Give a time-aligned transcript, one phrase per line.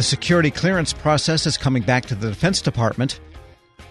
[0.00, 3.20] The security clearance process is coming back to the Defense Department.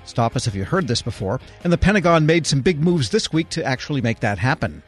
[0.06, 1.40] Stop us if you heard this before.
[1.64, 4.82] And the Pentagon made some big moves this week to actually make that happen.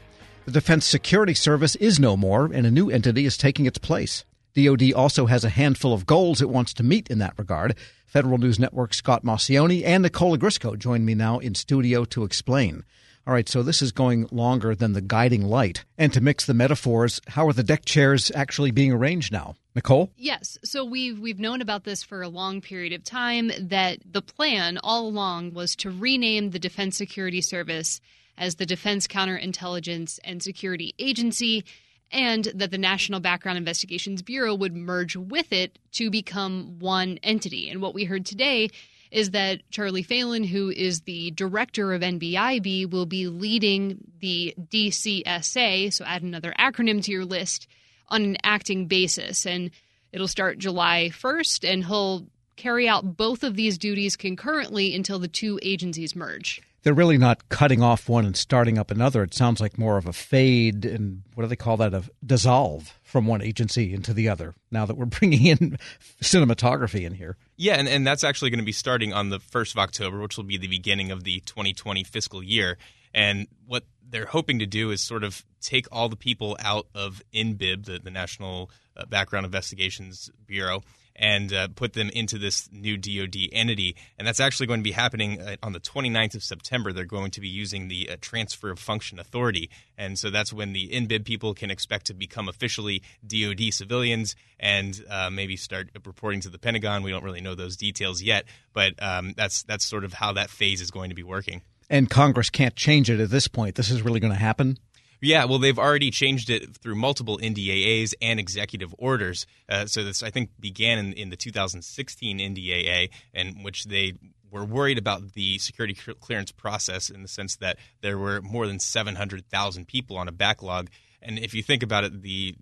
[0.46, 4.24] The Defense Security Service is no more, and a new entity is taking its place.
[4.56, 7.76] DoD also has a handful of goals it wants to meet in that regard.
[8.04, 12.82] Federal News Network Scott Maucione and Nicole Ogrysko join me now in studio to explain.
[13.24, 15.84] All right, so this is going longer than the guiding light.
[15.96, 19.54] And to mix the metaphors, how are the deck chairs actually being arranged now?
[19.74, 20.10] Nicole?
[20.16, 20.58] Yes.
[20.64, 24.78] So we've we've known about this for a long period of time that the plan
[24.82, 28.00] all along was to rename the Defense Security Service
[28.36, 31.64] as the Defense Counterintelligence and Security Agency
[32.10, 37.70] and that the National Background Investigations Bureau would merge with it to become one entity.
[37.70, 38.68] And what we heard today
[39.12, 45.92] is that Charlie Phelan, who is the director of NBIB, will be leading the DCSA,
[45.92, 47.68] so add another acronym to your list,
[48.08, 49.46] on an acting basis.
[49.46, 49.70] And
[50.12, 52.26] it'll start July 1st, and he'll
[52.56, 57.48] carry out both of these duties concurrently until the two agencies merge they're really not
[57.48, 59.22] cutting off one and starting up another.
[59.22, 61.94] It sounds like more of a fade and what do they call that?
[61.94, 64.54] A dissolve from one agency into the other.
[64.70, 65.78] Now that we're bringing in
[66.20, 67.36] cinematography in here.
[67.56, 70.36] Yeah, and, and that's actually going to be starting on the 1st of October, which
[70.36, 72.78] will be the beginning of the 2020 fiscal year.
[73.14, 77.22] And what they're hoping to do is sort of take all the people out of
[77.34, 80.82] NBIB, the, the National uh, Background Investigations Bureau,
[81.16, 83.96] and uh, put them into this new DoD entity.
[84.18, 86.92] And that's actually going to be happening uh, on the 29th of September.
[86.92, 89.70] They're going to be using the uh, transfer of function authority.
[89.96, 95.02] And so that's when the NBIB people can expect to become officially DoD civilians and
[95.08, 97.02] uh, maybe start reporting to the Pentagon.
[97.02, 100.50] We don't really know those details yet, but um, that's that's sort of how that
[100.50, 101.62] phase is going to be working.
[101.92, 103.74] And Congress can't change it at this point.
[103.74, 104.78] This is really going to happen.
[105.20, 109.46] Yeah, well, they've already changed it through multiple NDAAs and executive orders.
[109.68, 114.14] Uh, so this, I think, began in, in the 2016 NDAA, in which they
[114.50, 118.80] were worried about the security clearance process in the sense that there were more than
[118.80, 120.88] 700,000 people on a backlog.
[121.20, 122.56] And if you think about it, the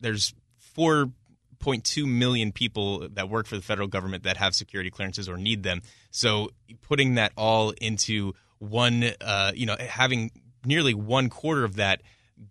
[0.00, 0.34] there's
[0.76, 5.62] 4.2 million people that work for the federal government that have security clearances or need
[5.62, 5.82] them.
[6.10, 10.30] So putting that all into one, uh, you know, having
[10.64, 12.02] nearly one quarter of that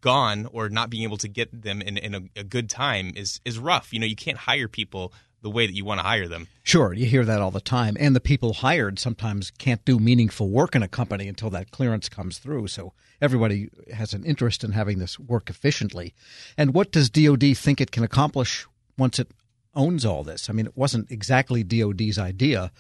[0.02, 3.40] gone or not being able to get them in, in a, a, good time is
[3.46, 3.94] is rough.
[3.94, 6.48] You know, you can't hire people the way that you want to hire them.
[6.64, 7.98] Sure, you hear that all the time.
[8.00, 12.10] And the people hired sometimes can't do meaningful work in a company until that clearance
[12.10, 12.68] comes through.
[12.68, 16.14] So everybody has an interest in having this work efficiently.
[16.58, 18.68] And what does DoD think it can accomplish
[18.98, 19.32] once it
[19.74, 20.50] owns all this?
[20.50, 22.72] I mean, it wasn't exactly DoD's idea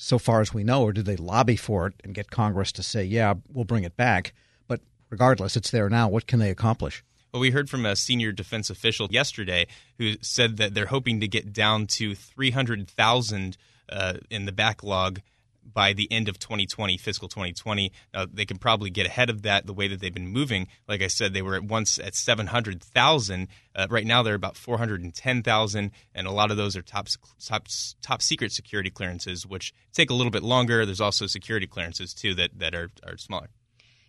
[0.00, 2.84] so far as we know, or did they lobby for it and get Congress to
[2.84, 4.32] say, yeah, we'll bring it back?
[4.68, 6.08] But regardless, it's there now.
[6.08, 7.02] What can they accomplish?
[7.32, 9.66] Well, we heard from a senior defense official yesterday
[9.98, 13.56] who said that they're hoping to get down to 300,000
[13.88, 15.20] uh, in the backlog
[15.72, 17.92] by the end of 2020, fiscal 2020.
[18.14, 20.68] Now, they can probably get ahead of that the way that they've been moving.
[20.86, 23.48] Like I said, they were at once at 700,000.
[23.74, 27.08] Uh, right now, they're about 410,000, and a lot of those are top,
[27.44, 27.66] top,
[28.02, 30.84] top secret security clearances, which take a little bit longer.
[30.84, 33.48] There's also security clearances, too, that, that are, are smaller.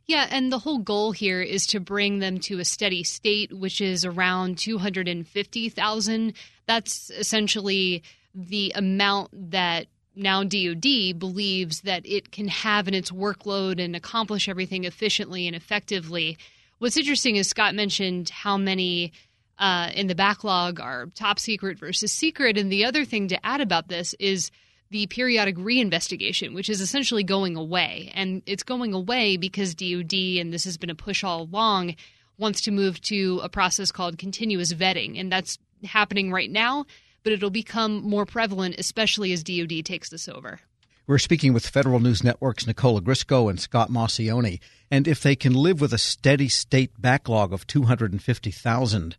[0.10, 3.80] Yeah, and the whole goal here is to bring them to a steady state, which
[3.80, 6.34] is around 250,000.
[6.66, 8.02] That's essentially
[8.34, 9.86] the amount that
[10.20, 15.56] now DoD believes that it can have in its workload and accomplish everything efficiently and
[15.56, 16.38] effectively.
[16.80, 19.12] What's interesting is Scott mentioned how many
[19.60, 22.58] uh, in the backlog are top secret versus secret.
[22.58, 24.52] And the other thing to add about this is
[24.90, 28.12] the periodic reinvestigation, which is essentially going away.
[28.16, 31.96] And it's going away because DoD, and this has been a push all along,
[32.38, 35.20] wants to move to a process called continuous vetting.
[35.20, 36.86] And that's happening right now,
[37.24, 40.60] but it'll become more prevalent, especially as DoD takes this over.
[41.08, 44.60] We're speaking with Federal News Network's Nicole Ogrysko and Scott Maucione.
[44.92, 49.18] And if they can live with a steady state backlog of 250,000,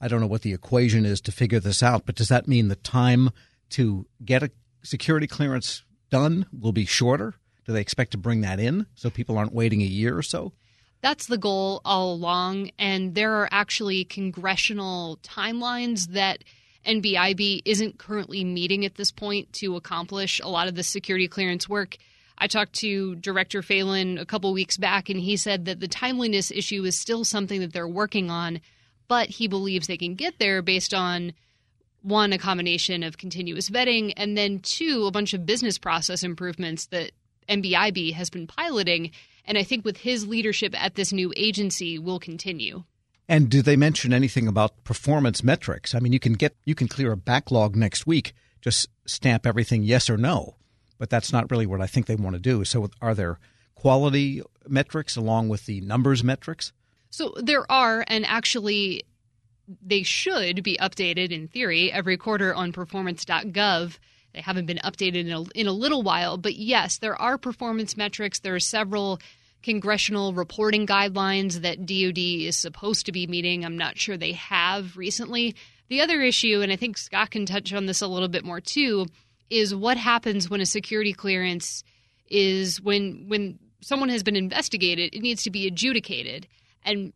[0.00, 2.68] I don't know what the equation is to figure this out, but does that mean
[2.68, 3.30] the time
[3.70, 4.50] to get a
[4.84, 7.34] security clearance done will be shorter?
[7.66, 10.52] Do they expect to bring that in so people aren't waiting a year or so?
[11.00, 12.70] That's the goal all along.
[12.78, 16.44] And there are actually congressional timelines that
[16.86, 21.68] NBIB isn't currently meeting at this point to accomplish a lot of the security clearance
[21.68, 21.96] work.
[22.38, 26.50] I talked to Director Phelan a couple weeks back, and he said that the timeliness
[26.50, 28.60] issue is still something that they're working on,
[29.06, 31.34] but he believes they can get there based on
[32.02, 36.86] one, a combination of continuous vetting, and then two, a bunch of business process improvements
[36.86, 37.12] that
[37.48, 39.12] NBIB has been piloting.
[39.44, 42.84] And I think with his leadership at this new agency will continue.
[43.28, 45.94] And do they mention anything about performance metrics?
[45.94, 49.82] I mean, you can get you can clear a backlog next week, just stamp everything
[49.82, 50.56] yes or no,
[50.98, 52.64] but that's not really what I think they want to do.
[52.64, 53.38] So, are there
[53.74, 56.72] quality metrics along with the numbers metrics?
[57.10, 59.02] So there are, and actually,
[59.82, 63.98] they should be updated in theory every quarter on performance.gov.
[64.32, 67.96] They haven't been updated in a, in a little while, but yes, there are performance
[67.96, 68.40] metrics.
[68.40, 69.20] There are several
[69.62, 73.64] congressional reporting guidelines that DoD is supposed to be meeting.
[73.64, 75.54] I'm not sure they have recently.
[75.88, 78.60] The other issue, and I think Scott can touch on this a little bit more
[78.60, 79.06] too,
[79.50, 81.84] is what happens when a security clearance
[82.28, 86.46] is when when someone has been investigated, it needs to be adjudicated.
[86.82, 87.12] And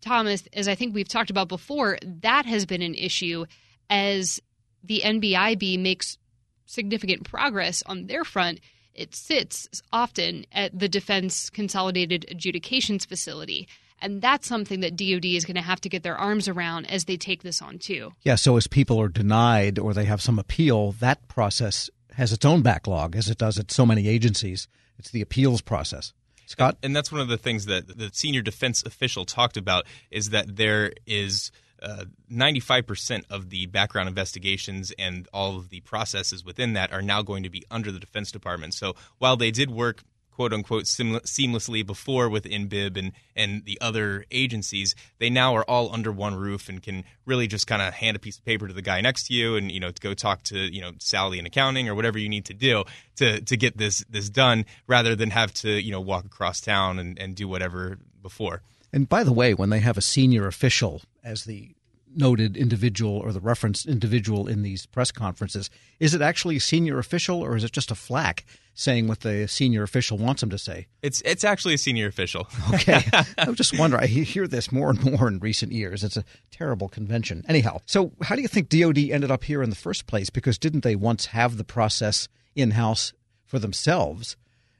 [0.00, 3.44] Thomas, as I think we've talked about before, that has been an issue
[3.90, 4.40] as
[4.82, 6.16] the NBIB makes
[6.64, 8.60] significant progress on their front.
[8.96, 13.68] It sits often at the Defense Consolidated Adjudications Facility.
[14.00, 17.04] And that's something that DoD is going to have to get their arms around as
[17.04, 18.12] they take this on too.
[18.22, 22.44] Yeah, so as people are denied or they have some appeal, that process has its
[22.44, 24.68] own backlog, as it does at so many agencies.
[24.98, 26.12] It's the appeals process.
[26.46, 26.76] Scott?
[26.82, 30.56] And that's one of the things that the senior defense official talked about is that
[30.56, 31.50] there is
[31.82, 37.22] uh, 95% of the background investigations and all of the processes within that are now
[37.22, 38.74] going to be under the Defense Department.
[38.74, 40.02] So while they did work
[40.36, 45.64] quote unquote sim- seamlessly before with NBIB and, and the other agencies, they now are
[45.64, 48.68] all under one roof and can really just kind of hand a piece of paper
[48.68, 51.38] to the guy next to you and you know go talk to you know Sally
[51.38, 52.84] in accounting or whatever you need to do
[53.16, 56.98] to to get this this done rather than have to you know walk across town
[56.98, 58.60] and, and do whatever before.
[58.92, 61.74] And by the way, when they have a senior official as the
[62.14, 65.68] noted individual or the referenced individual in these press conferences,
[66.00, 69.46] is it actually a senior official or is it just a flack saying what the
[69.48, 70.86] senior official wants him to say?
[71.02, 72.46] It's it's actually a senior official.
[72.74, 73.02] okay,
[73.38, 73.98] I just wonder.
[73.98, 76.04] I hear this more and more in recent years.
[76.04, 77.44] It's a terrible convention.
[77.48, 80.30] Anyhow, so how do you think DoD ended up here in the first place?
[80.30, 83.12] Because didn't they once have the process in house
[83.44, 84.36] for themselves,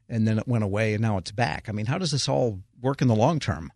[0.09, 1.69] and then it went away, and now it's back?
[1.69, 3.73] I mean, how does this all work in the long term?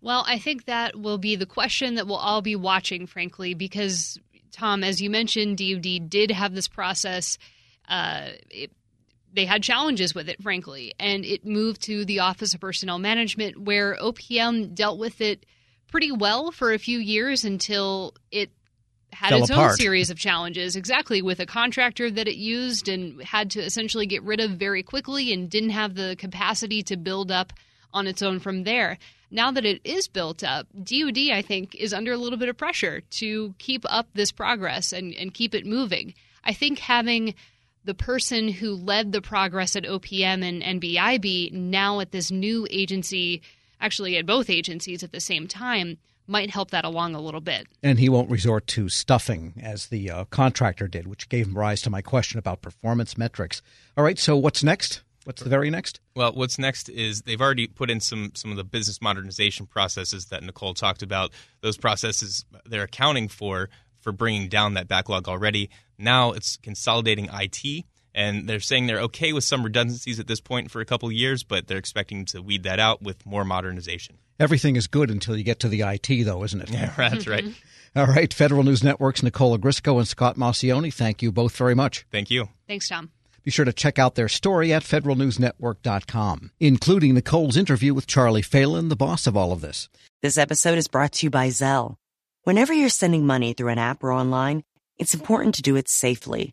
[0.00, 4.18] Well, I think that will be the question that we'll all be watching, frankly, because,
[4.52, 7.36] Tom, as you mentioned, DoD did have this process.
[7.88, 8.70] Uh, it,
[9.32, 13.60] they had challenges with it, frankly, and it moved to the Office of Personnel Management,
[13.60, 15.44] where OPM dealt with it
[15.88, 18.50] pretty well for a few years until it
[19.12, 19.70] had Fell its apart.
[19.72, 24.06] own series of challenges, exactly with a contractor that it used and had to essentially
[24.06, 27.52] get rid of very quickly and didn't have the capacity to build up
[27.92, 28.98] on its own from there.
[29.30, 32.56] Now that it is built up, DoD, I think, is under a little bit of
[32.56, 36.14] pressure to keep up this progress and, and keep it moving.
[36.44, 37.34] I think having
[37.84, 43.42] the person who led the progress at OPM and NBIB now at this new agency,
[43.80, 47.66] actually at both agencies at the same time, might help that along a little bit.
[47.82, 51.90] And he won't resort to stuffing as the uh, contractor did, which gave rise to
[51.90, 53.62] my question about performance metrics.
[53.96, 55.02] All right, so what's next?
[55.28, 56.00] What's the very next?
[56.16, 60.24] Well, what's next is they've already put in some some of the business modernization processes
[60.30, 61.32] that Nicole talked about.
[61.60, 63.68] Those processes they're accounting for
[64.00, 65.68] for bringing down that backlog already.
[65.98, 67.84] Now it's consolidating IT,
[68.14, 71.12] and they're saying they're okay with some redundancies at this point for a couple of
[71.12, 74.16] years, but they're expecting to weed that out with more modernization.
[74.40, 76.70] Everything is good until you get to the IT, though, isn't it?
[76.70, 77.44] Yeah, that's right.
[77.94, 82.06] All right, Federal News Network's Nicole Ogrysko and Scott Maucione, thank you both very much.
[82.10, 82.48] Thank you.
[82.66, 83.10] Thanks, Tom.
[83.48, 88.90] Be sure to check out their story at federalnewsnetwork.com, including Nicole's interview with Charlie Phelan,
[88.90, 89.88] the boss of all of this.
[90.20, 91.96] This episode is brought to you by Zelle.
[92.42, 94.64] Whenever you're sending money through an app or online,
[94.98, 96.52] it's important to do it safely.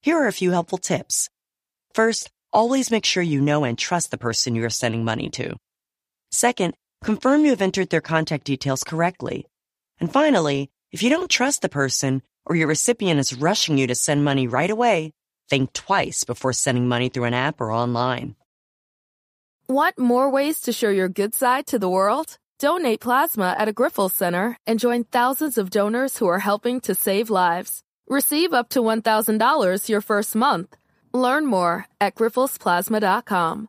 [0.00, 1.28] Here are a few helpful tips.
[1.92, 5.56] First, always make sure you know and trust the person you are sending money to.
[6.30, 9.44] Second, confirm you have entered their contact details correctly.
[9.98, 13.96] And finally, if you don't trust the person or your recipient is rushing you to
[13.96, 15.14] send money right away,
[15.50, 18.34] think twice before sending money through an app or online.
[19.68, 22.38] Want more ways to show your good side to the world?
[22.58, 26.94] Donate plasma at a Grifols Center and join thousands of donors who are helping to
[26.94, 27.82] save lives.
[28.08, 30.76] Receive up to $1,000 your first month.
[31.12, 33.68] Learn more at grifolsplasma.com.